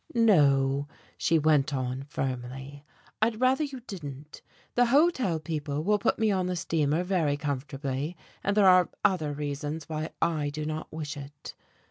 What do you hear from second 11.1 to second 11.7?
it."